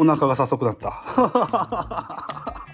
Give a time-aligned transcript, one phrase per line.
[0.00, 1.04] お腹が早速なった。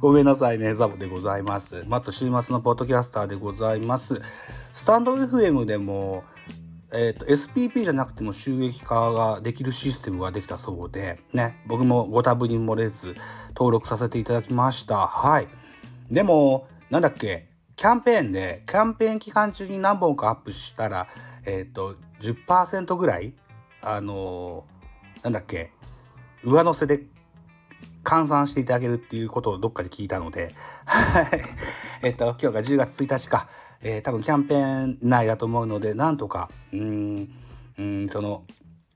[0.00, 1.84] ごめんなさいねザボでございます。
[1.86, 4.22] また週末のポッドキャスターでございます。
[4.72, 6.24] スタンド FM でも
[6.90, 13.14] えーと、SPP じゃなくても収益化ができるシステムができたそうでね僕もご多分に漏れず
[13.48, 15.06] 登録させていただきました。
[15.06, 15.48] はい。
[16.10, 21.08] でもなんだっけキャンペーンでキャンペーン期間中に何本かアップしたら
[21.44, 23.34] えっ、ー、と10%ぐらい
[23.82, 24.77] あのー、
[25.22, 25.72] なんだっけ？
[26.44, 27.04] 上乗せで
[28.04, 30.54] 換算していただけるっていうことをどっかで聞いたので、
[30.86, 31.26] はい。
[32.02, 33.48] えっと、今日が10月1日か、
[33.82, 37.28] えー、多分キャンペーン内だと思うので、なんとか、うん、
[38.08, 38.44] その、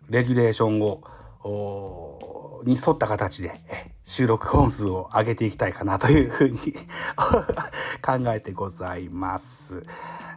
[0.08, 3.52] レギュレーションを、に沿った形で、
[4.04, 6.58] 収録本数を上げていきたいかなというふうに
[8.00, 9.82] 考えてございます。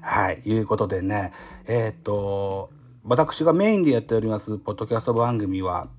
[0.01, 0.41] はい。
[0.45, 1.31] いうことでね、
[1.65, 2.71] えー、っと、
[3.07, 5.89] 私がメインでやっております、ポッドキャスト番組は、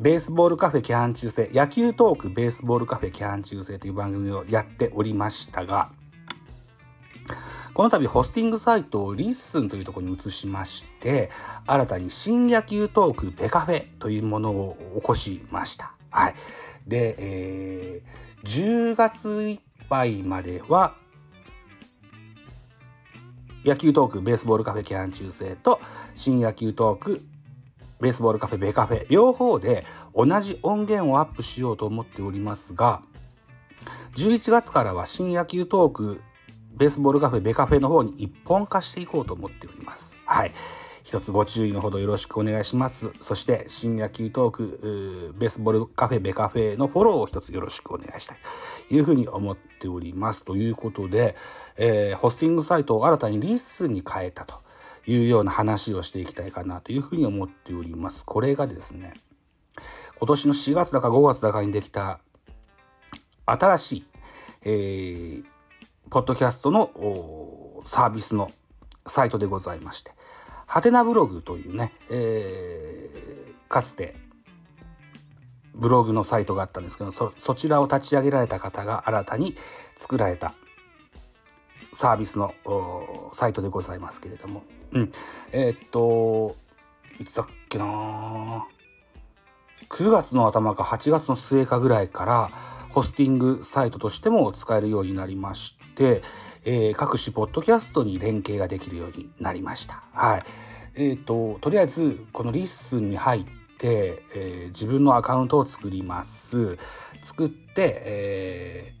[0.00, 5.92] ベースボールカフェキャン中世野球トークベースボールカフェキャン中世という番組をやっておりましたが
[7.72, 11.30] この度ホスティングサイトを LISTEN というところに移しまして
[11.68, 15.94] 新たに新野球トークベカフェというものを起こしました。
[16.10, 16.34] はい、
[16.88, 20.96] で、えー、10月いっぱいまでは
[23.64, 25.80] 野球トークベースボールカフェキャン中世と
[26.14, 27.22] 新野球トーク
[28.00, 33.02] ベースボールカフェベカフェ両方で同じ音源をアップしようと思っておりますが
[34.16, 36.22] 11月からは新野球トーク
[36.72, 40.16] ベースボールカフェベカフェの方に一本化していこうと思っております。
[40.24, 40.52] はい。
[41.02, 43.10] 一つご注意のほどよろしくお願いします。
[43.20, 48.38] そして新野球トークベースボールカフェベカフェのフォローを一つよろしくお願いしたい
[48.88, 50.44] というふうに思っております。
[50.44, 51.36] ということで、
[51.76, 54.54] えー、ホスティングサイトを新たに LISTEN に変えたと。
[55.06, 58.24] いうような話をしていきたいかなというふうに思っております。
[58.24, 59.14] これがですね
[60.18, 62.20] 今年の4月だか5月だかにできた
[63.46, 64.06] 新しい、
[64.62, 65.44] えー、
[66.10, 66.90] ポッドキャストの
[67.84, 68.50] サービスの
[69.06, 70.12] サイトでございまして
[70.70, 74.14] ハテナブログというね、えー、かつて
[75.74, 79.56] ブログのサイトがあったんですけどそそちらを立ち上げられた方が新たに
[79.96, 80.54] 作られた
[81.92, 82.54] サービスの
[83.32, 84.62] サイトでございますけれども。
[84.92, 85.12] うん。
[85.50, 86.54] えー、っと
[87.18, 88.64] いつだっけな
[89.88, 92.50] 9月の頭か8月の末かぐらいから
[92.90, 96.22] ホスティングサイトとしても使えるようになりまして、
[96.64, 100.02] えー、各種ポッドキャストに連携ができるようになりました。
[100.12, 100.42] はい。
[100.94, 103.44] えー、っと、とりあえず、この LISTEN に入っ
[103.78, 106.76] て、えー、自分のアカウントを作ります。
[107.22, 108.92] 作って、え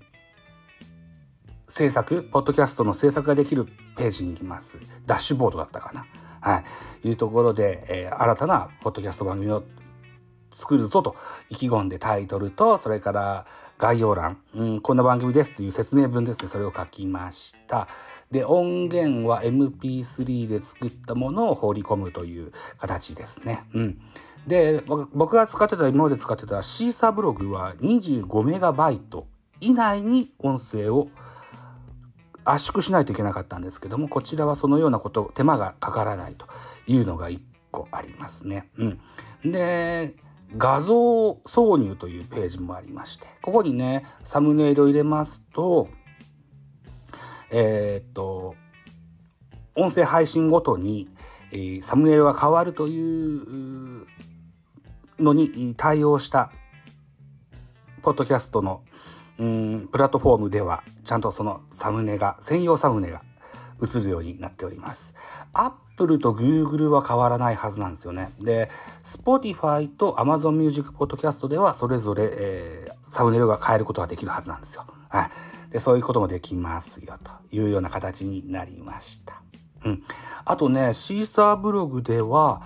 [1.70, 3.64] 制作、ポッドキャストの制作ができる
[3.96, 4.80] ページに行きます。
[5.06, 6.04] ダッシュボードだったかな。
[6.40, 6.64] は
[7.04, 7.08] い。
[7.08, 9.62] いうところで、えー、新たなポッドキャスト番組を
[10.50, 11.16] 作るぞと
[11.48, 13.46] 意気込んでタイトルと、それから
[13.78, 17.88] 概要欄、うん、こんな番組ですという説明文ですね、それを書きました。
[18.30, 23.64] で、音源は MP3 で作ったものを放り込むという形ですね。
[23.74, 24.00] うん。
[24.46, 29.26] で、僕が使ってた、今まで使ってたシーサーブログは25メガバイト
[29.60, 31.08] 以内に音声を
[32.44, 36.46] 圧縮しないといけなかったんですけどもこちらはそのようなこと手間がかからないと
[36.86, 37.40] いうのが1
[37.70, 38.68] 個ありますね。
[38.76, 40.14] うん、で
[40.56, 40.94] 画像
[41.44, 45.88] 挿入というページもありましてここにねサムネイルを入れますと
[47.50, 48.56] えー、っと
[49.74, 51.08] 音声配信ごとに、
[51.52, 54.06] えー、サムネイルが変わるという
[55.18, 56.50] のに対応した
[58.02, 58.82] ポッドキャストの
[59.38, 63.22] うんプラットフォームではちゃんとそのサムネが専用サムネが
[63.82, 65.14] 映るようになっております。
[66.00, 68.32] プルと Google は変わらないはずなんですよね。
[68.40, 68.70] で、
[69.02, 74.86] Spotify と Amazon Music Podcast ではそれぞれ、えー、サムネイルが変えることができるはずなんですよ。
[75.10, 75.24] は
[75.68, 75.70] い。
[75.70, 79.42] で、そういうこともできますよというような形になりました。
[79.84, 80.02] うん。
[80.46, 82.62] あとね、 Seesaa ブログでは、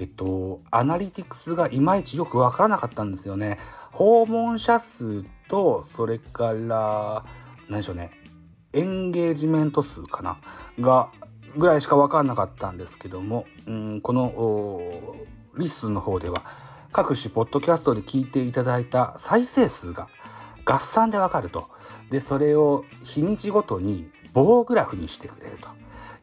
[0.00, 3.58] えっと、アナリティクスがいまいちよくわからなかったんですよね。
[3.90, 7.22] 訪問者数と、それから、
[7.68, 8.12] 何でしょうね、
[8.72, 10.38] エンゲージメント数かな
[10.80, 11.10] が、
[11.56, 15.14] ぐらいしかわかんなかったんですけども、うん、この
[15.56, 16.44] LISTEN の方では、
[16.92, 20.08] 各種ポッドキャストで聞いていただいた再生数が
[20.64, 21.68] 合算でわかると。
[22.10, 25.68] で、それを日にちごとに棒グラフにしてくれると。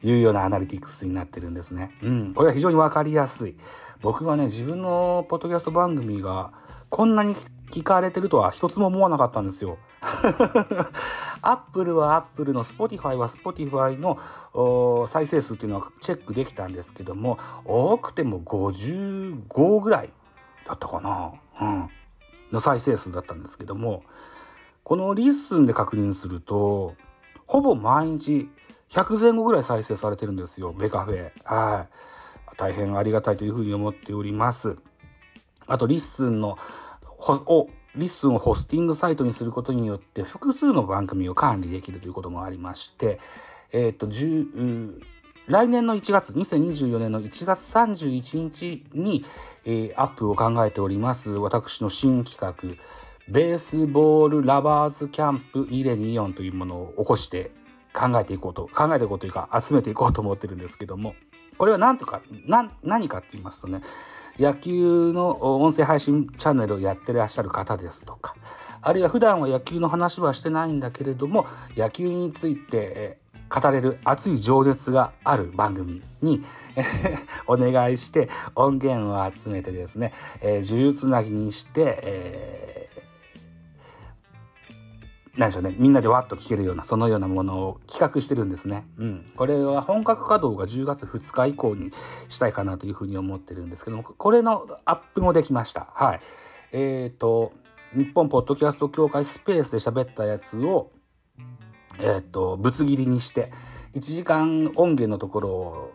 [0.01, 1.91] いうようなアナリティクスになってるんですね。
[2.01, 2.33] うん。
[2.33, 3.57] これは非常にわかりやすい。
[4.01, 6.53] 僕はね、自分のポッドキャスト番組が
[6.89, 7.35] こんなに
[7.71, 9.77] 聞かれてるとは一つも思わなかったんですよ。
[11.41, 20.09] アップルはアップルの Spotify は Spotify の再生数っていうのはチェックできたんですけども多くても55ぐらい
[20.67, 21.33] だったかな。
[21.61, 21.89] うん。
[22.51, 24.03] の再生数だったんですけども
[24.83, 26.95] この LISTEN で確認すると
[27.45, 28.49] ほぼ毎日
[28.89, 31.31] 100前後ぐらい再生されてるんですよベカフェ。
[31.43, 32.55] はい。
[32.57, 34.77] 大変ありがたいというふうに思っております。
[35.67, 36.57] あと LISTEN の
[37.19, 43.19] を LISTEN をホスティングサイトにすることによって複数の番組を管理できるということもありまして
[43.71, 44.07] えっ、ー、と
[45.47, 49.25] 来年の1月2024年の1月31日に、
[49.65, 52.77] えー、アップを考えております私の新企画
[53.27, 57.51] ベースボールラバーズキャンプ2024というものを起こして
[57.93, 61.15] 考えていこうと考えていこうというか集めていこうと思ってるんですけども
[61.57, 62.21] これは何とか
[62.83, 63.81] 何かって言いますとね
[64.39, 68.35] 野球の音声配信チャンネルをやってらっしゃる方ですとか
[68.81, 71.45] あるいは普段は野球の話はしてないんだけれども
[71.75, 73.17] 野球について
[73.49, 76.41] 語れる熱い情熱がある番組に
[77.47, 82.78] お願いして音源を集めてですね、え、呪術つなぎにして、えー、
[85.39, 85.73] 何でしょうね。
[85.77, 88.85] みんなでわっと聴けるようなそのようなものを企画してるんですね。
[88.97, 91.91] うん、これは本格稼働が10月2日以降に
[92.27, 95.87] したいかなというふうに思ってるんですけどもこれのアップもできました。
[95.95, 96.19] はい、
[96.73, 97.53] えっ、ー、と
[97.95, 100.91] 日本ポッドキャスト協会スペースで喋ったやつを
[102.01, 103.51] えー、とぶつ切りにして
[103.93, 105.93] 1時間音源のところを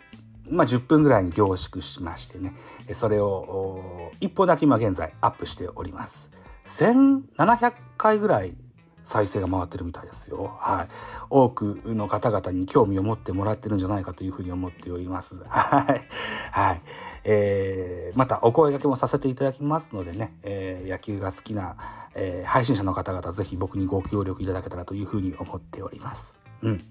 [0.50, 2.52] まあ、10分ぐらいに凝縮しましてね。
[2.92, 6.30] それを1本だけ今現在アップしております。
[6.66, 8.54] 1700回ぐらい
[9.04, 10.56] 再生が回ってるみたいですよ。
[10.58, 10.88] はい。
[11.30, 15.44] 多くの方々に興味を持ってもらってるんじゃないかというふうに思っております。
[15.48, 16.08] はい。
[16.50, 16.82] はい。
[17.24, 21.76] えー、またお声掛けもさせていただきますのでね、えー、野球が好きな、
[22.14, 26.40] えー、配信者の方々ぜひ僕にご協力いただけたらというふうに思っております。
[26.62, 26.82] うん。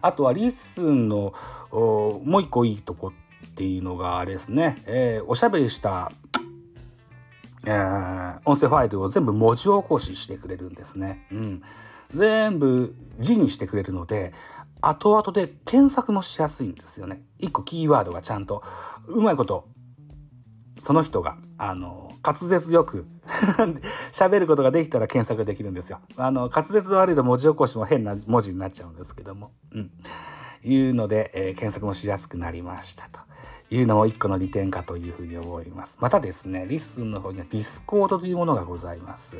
[0.00, 1.34] あとは LISTEN の
[1.70, 3.12] もう一個いいとこ
[3.46, 6.12] っていうのがあれですね、えー、おしゃべりした
[7.66, 11.26] えー、音声ファイルを全部文字起こししてくれるんですね。
[11.32, 11.62] うん。
[12.10, 14.32] 全部字にしてくれるので、
[14.80, 17.22] 後々で検索もしやすいんですよね。
[17.38, 18.62] 一個キーワードがちゃんと、
[19.08, 19.68] うまいこと、
[20.80, 23.06] その人が、あの、滑舌よく
[24.12, 26.00] 喋ることができたら検索できるんですよ。
[26.16, 29.50] あの、滑舌悪いと文字起こしも変な文字になっちゃうんですけども。
[29.72, 29.90] うん。
[30.64, 33.28] いうので、えー、検索もしやすくなりましたと。
[33.70, 35.98] いうのも一個の利点かというふうに思います。
[36.00, 39.38] またですね、 LISTEN の方には Discord というものがございます。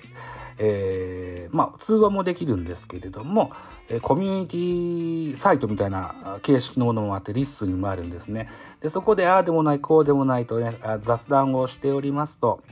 [0.59, 3.53] えー、まあ、通話もできるんですけれども、
[3.88, 8.49] えコミュニティサイトみたいな形式のものもあって、 LISTEN にもあるんですね。
[8.81, 12.62] で、そこでああでもない、こうでもないとね、雑談をしておりますと、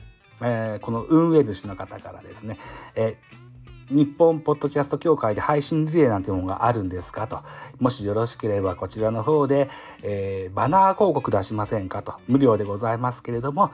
[0.41, 2.59] えー、この運営主の方からですね、
[2.95, 3.46] えー
[3.89, 7.41] 日本ポッドキャスト協会で配信リレーなんてものがあるんですかと。
[7.79, 9.69] もしよろしければこちらの方で、
[10.03, 12.15] えー、バナー広告出しませんかと。
[12.27, 13.71] 無料でございますけれども、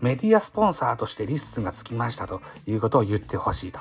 [0.00, 3.80] メディアスポンサーとして LISTEN がつきましたということを言ってほしいと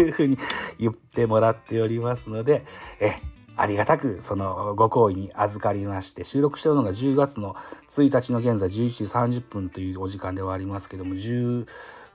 [0.00, 0.36] いうふうに
[0.78, 2.64] 言ってもらっておりますので、
[3.00, 3.12] え
[3.56, 7.54] ありがたくそのご好意に預かりまして収録してるのが10月の
[7.88, 11.14] 1日の現在11時30分というお時間ではありますけども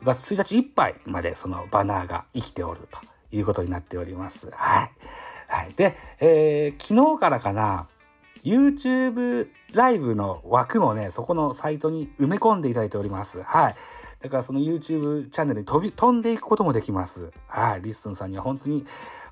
[0.04, 3.00] 月1日いっぱいまでそのバナーが生きておると
[3.36, 4.50] いうことになっております。
[4.52, 4.92] はい。
[5.48, 7.88] はい、で、えー、昨日からかな
[8.44, 13.42] YouTube ライブの枠もねそこのサイトに埋め込んでいただいております。
[13.44, 13.76] はい。
[14.20, 17.32] だからその YouTube チャンネルに飛び飛んでいくこともできます。
[17.48, 17.82] はい。
[17.82, 18.86] LISTEN さんには本当に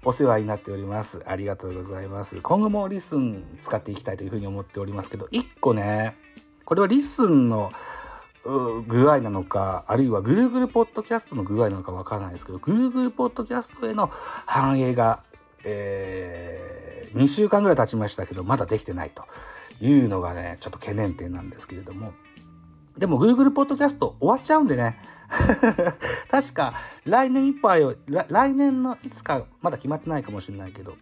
[0.03, 1.23] お世話になっております。
[1.25, 2.39] ありがとうございます。
[2.41, 6.17] 今後も LISTEN 使っていきたいというふうに思っておりますけど、一個ね、
[6.65, 7.71] これは LISTEN の
[8.87, 14.11] 具合なのか、あるいは Google Podcast の具合なのかわからないですけど、Google Podcast への
[14.45, 15.23] 反映が、
[15.63, 19.25] えー、2週間ぐらい経ちましたけど、まだできてないと
[19.81, 22.13] いうのがね、ちょっと懸念点なんですけれども、
[22.97, 24.99] でも Google Podcast 終わっちゃうんでね。
[26.29, 26.73] 確か
[27.03, 30.95] 来年いっぱいを、来年のいつか、まだ決まってないかもしれないけど、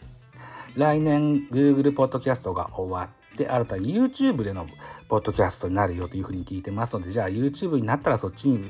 [0.78, 4.68] 来年 Google Podcast が終わってて、新たに YouTube での
[5.08, 8.70] ポッドキャストになるよというふうに聞いてますので、じゃあ YouTube になったらそっちに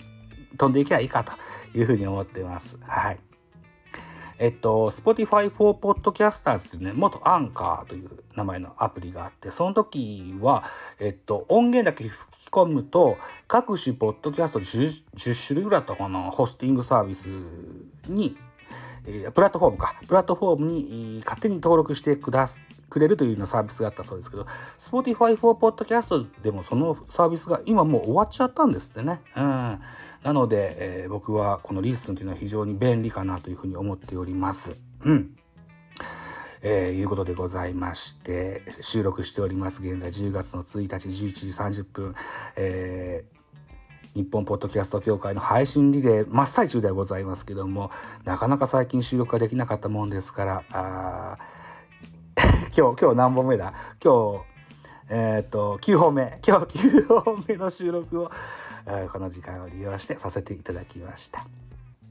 [0.58, 1.32] 飛んでいけばいいかと
[1.78, 2.78] いうふうに思ってます。
[2.82, 3.20] はい。
[4.40, 10.64] えっと、Spotify for Podcasters というね、元アンカーという名前のアプリがあって、その時は、
[11.00, 13.18] えっと、音源だけ吹き込むと、
[13.48, 17.30] 各種ポッドキャスト 10, 10種類ぐらいだったかな、ホスティングサービス
[18.08, 18.36] に、
[19.06, 22.48] えー、プラットフォームか、プラットフォームに勝手に登録してくだ
[22.94, 24.46] くれるというようなサービスがあったそうですけど、
[24.78, 29.22] Spotify for Podcast でもそのサービスが今もう終わっちゃったんですってね。
[29.36, 29.44] うん。
[30.24, 34.76] なので、えー、僕はこのリスンというのは非常に便利かなというふうに思っております。
[35.04, 35.36] うん。
[36.62, 39.82] えー、いうことでございまして、収録しております。
[39.82, 42.16] 現在10月の1日11時30分、
[42.56, 43.44] えー
[44.16, 47.90] 日本ポッドキャスト協会の配信リレー真っ最中ではございますけども、
[48.26, 51.38] なかなか最近収録ができなかったもんですから、あ
[52.76, 53.72] 今日、今日何本目だ？
[54.04, 58.32] 今日、えっ、と、9本目、今日9本目の収録を、
[58.88, 61.46] えー、この時間を利用してさせていただきました。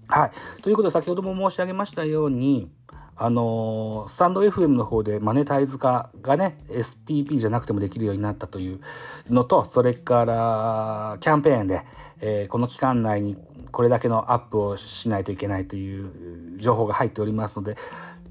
[0.07, 0.63] はい。
[0.63, 2.71] ということで、先ほども申し上げましたように、
[3.17, 8.81] あのー、スタンド FM の方でマネタイズ化がね、SPP じゃなくてもできるようになったという
[9.29, 11.83] のと、それからキャンペーンで、
[12.21, 13.37] えー、この期間内に
[13.73, 17.75] これだけのアップをしないといけないという情報が入っておりますので、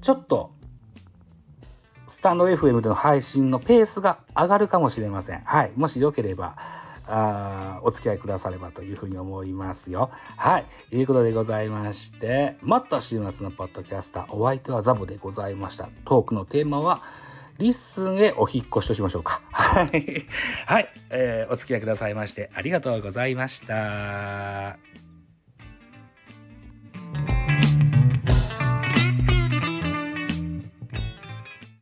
[0.00, 0.50] ちょっと
[2.12, 5.40] スタンド FM での配信のペースが上がるかもしれません。
[5.46, 5.72] はい。
[5.76, 6.56] もしよければ、
[7.06, 10.10] あお付き合いくださればというふうに思いますよ。
[10.36, 10.66] はい。
[10.90, 15.88] ということでございまして、もっと週末のポッドキャスター、お相手はザボでございました。
[16.04, 17.00] トークのテーマは、
[17.56, 19.40] LISTEN へお引越しとしましょうか。
[19.50, 20.26] はい。
[20.66, 20.88] はい。
[21.08, 25.01] えー、お付き合いくださいましてありがとうございました。